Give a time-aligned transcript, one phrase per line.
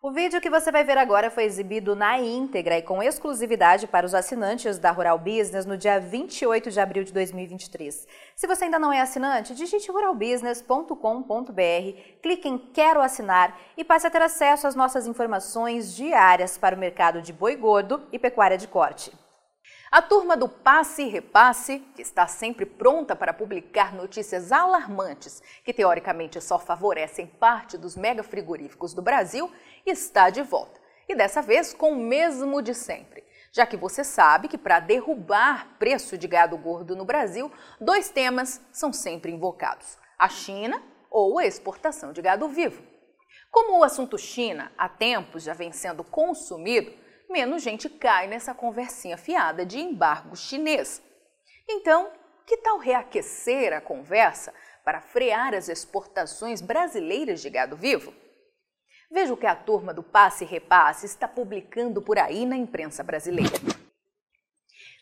[0.00, 4.06] O vídeo que você vai ver agora foi exibido na íntegra e com exclusividade para
[4.06, 8.06] os assinantes da Rural Business no dia 28 de abril de 2023.
[8.36, 14.10] Se você ainda não é assinante, digite ruralbusiness.com.br, clique em Quero assinar e passe a
[14.10, 18.68] ter acesso às nossas informações diárias para o mercado de boi gordo e pecuária de
[18.68, 19.10] corte.
[19.90, 25.72] A turma do Passe e Repasse, que está sempre pronta para publicar notícias alarmantes que
[25.72, 29.50] teoricamente só favorecem parte dos mega frigoríficos do Brasil,
[29.86, 30.78] está de volta.
[31.08, 33.24] E dessa vez com o mesmo de sempre.
[33.50, 37.50] Já que você sabe que para derrubar preço de gado gordo no Brasil,
[37.80, 42.82] dois temas são sempre invocados: a China ou a exportação de gado vivo.
[43.50, 46.92] Como o assunto China há tempos já vem sendo consumido,
[47.28, 51.02] menos gente cai nessa conversinha fiada de embargo chinês.
[51.68, 52.10] Então,
[52.46, 58.14] que tal reaquecer a conversa para frear as exportações brasileiras de gado vivo?
[59.10, 63.02] Veja o que a turma do Passe e Repasse está publicando por aí na imprensa
[63.02, 63.56] brasileira.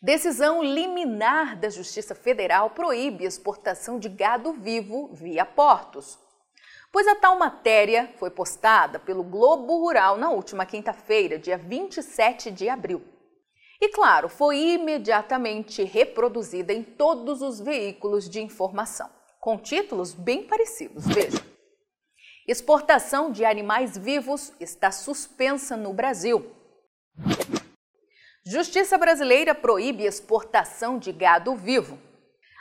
[0.03, 6.19] Decisão liminar da Justiça Federal proíbe exportação de gado vivo via portos
[6.97, 12.71] pois a tal matéria foi postada pelo Globo Rural na última quinta-feira, dia 27 de
[12.71, 13.05] abril.
[13.79, 21.07] E claro, foi imediatamente reproduzida em todos os veículos de informação, com títulos bem parecidos.
[21.07, 21.45] Veja.
[22.49, 26.51] Exportação de animais vivos está suspensa no Brasil.
[28.43, 31.99] Justiça brasileira proíbe exportação de gado vivo.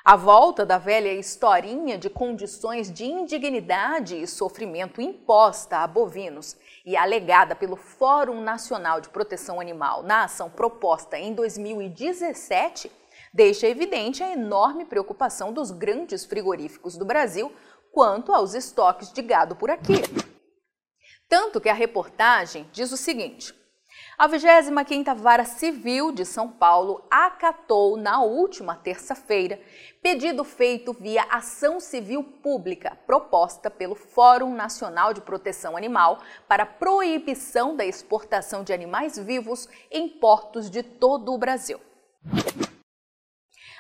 [0.08, 6.96] A volta da velha historinha de condições de indignidade e sofrimento imposta a bovinos e
[6.96, 12.92] alegada pelo Fórum Nacional de Proteção Animal na ação proposta em 2017
[13.34, 17.52] deixa evidente a enorme preocupação dos grandes frigoríficos do Brasil
[17.92, 20.04] quanto aos estoques de gado por aqui.
[21.28, 23.56] Tanto que a reportagem diz o seguinte:
[24.18, 29.60] a 25ª Vara Civil de São Paulo acatou na última terça-feira
[30.02, 37.76] pedido feito via ação civil pública proposta pelo Fórum Nacional de Proteção Animal para proibição
[37.76, 41.80] da exportação de animais vivos em portos de todo o Brasil.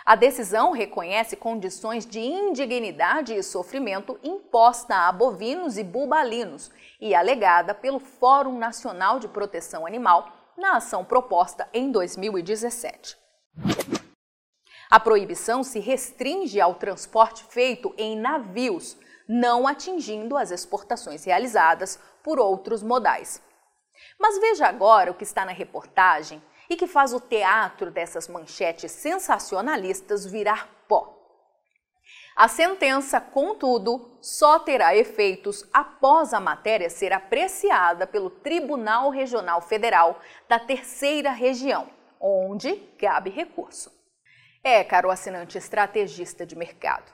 [0.05, 6.69] A decisão reconhece condições de indignidade e sofrimento imposta a bovinos e bubalinos
[7.01, 13.17] e alegada pelo Fórum Nacional de Proteção Animal na ação proposta em 2017.
[14.91, 18.95] A proibição se restringe ao transporte feito em navios,
[19.27, 23.41] não atingindo as exportações realizadas por outros modais.
[24.19, 26.39] Mas veja agora o que está na reportagem
[26.69, 31.15] e que faz o teatro dessas manchetes sensacionalistas virar pó.
[32.35, 40.19] A sentença, contudo, só terá efeitos após a matéria ser apreciada pelo Tribunal Regional Federal
[40.47, 41.89] da Terceira Região,
[42.19, 43.89] onde cabe recurso.
[44.61, 47.13] É, caro assinante estrategista de mercado,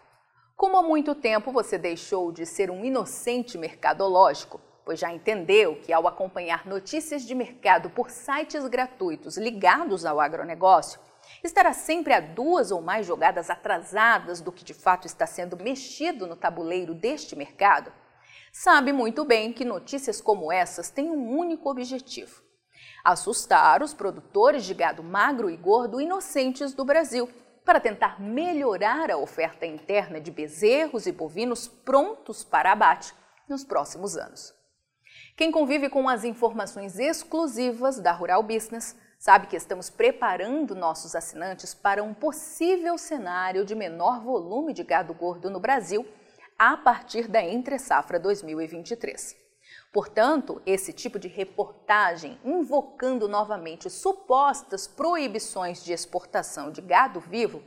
[0.56, 5.94] como há muito tempo você deixou de ser um inocente mercadológico, pois já entendeu que
[5.94, 11.00] ao acompanhar notícias de mercado por sites gratuitos ligados ao agronegócio,
[11.44, 16.28] estará sempre a duas ou mais jogadas atrasadas do que de fato está sendo mexido
[16.28, 17.92] no tabuleiro deste mercado,
[18.52, 22.42] sabe muito bem que notícias como essas têm um único objetivo:
[23.04, 27.30] assustar os produtores de gado magro e gordo inocentes do Brasil,
[27.64, 33.14] para tentar melhorar a oferta interna de bezerros e bovinos prontos para abate
[33.48, 34.61] nos próximos anos.
[35.36, 41.74] Quem convive com as informações exclusivas da Rural Business sabe que estamos preparando nossos assinantes
[41.74, 46.06] para um possível cenário de menor volume de gado gordo no Brasil
[46.60, 49.36] a partir da entre safra 2023.
[49.92, 57.64] Portanto, esse tipo de reportagem invocando novamente supostas proibições de exportação de gado vivo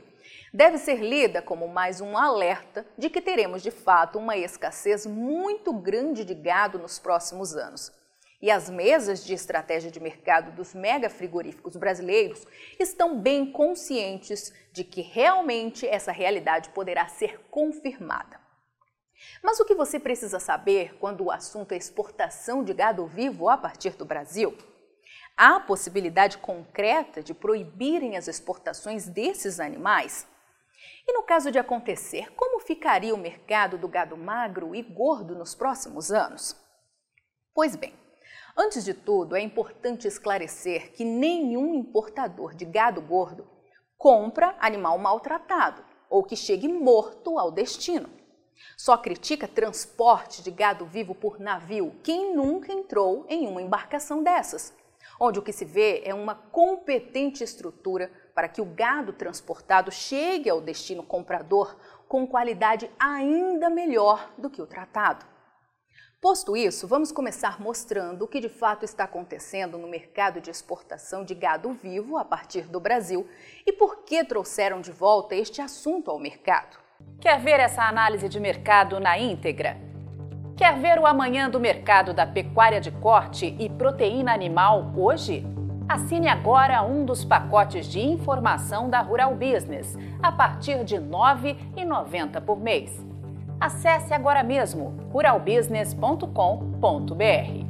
[0.55, 5.73] deve ser lida como mais um alerta de que teremos de fato uma escassez muito
[5.73, 7.91] grande de gado nos próximos anos.
[8.41, 12.45] E as mesas de estratégia de mercado dos mega frigoríficos brasileiros
[12.79, 18.39] estão bem conscientes de que realmente essa realidade poderá ser confirmada.
[19.43, 23.57] Mas o que você precisa saber quando o assunto é exportação de gado vivo a
[23.57, 24.57] partir do Brasil?
[25.35, 30.25] Há possibilidade concreta de proibirem as exportações desses animais?
[31.07, 35.53] E no caso de acontecer, como ficaria o mercado do gado magro e gordo nos
[35.53, 36.55] próximos anos?
[37.53, 37.93] Pois bem,
[38.57, 43.47] antes de tudo, é importante esclarecer que nenhum importador de gado gordo
[43.97, 48.09] compra animal maltratado ou que chegue morto ao destino.
[48.75, 54.73] Só critica transporte de gado vivo por navio quem nunca entrou em uma embarcação dessas,
[55.19, 60.49] onde o que se vê é uma competente estrutura para que o gado transportado chegue
[60.49, 61.77] ao destino comprador
[62.07, 65.25] com qualidade ainda melhor do que o tratado.
[66.21, 71.23] Posto isso, vamos começar mostrando o que de fato está acontecendo no mercado de exportação
[71.23, 73.27] de gado vivo a partir do Brasil
[73.65, 76.77] e por que trouxeram de volta este assunto ao mercado.
[77.21, 79.77] Quer ver essa análise de mercado na íntegra?
[80.57, 85.45] Quer ver o amanhã do mercado da pecuária de corte e proteína animal hoje?
[85.87, 92.41] Assine agora um dos pacotes de informação da Rural Business, a partir de R$ 9,90
[92.41, 93.05] por mês.
[93.59, 97.64] Acesse agora mesmo ruralbusiness.com.br.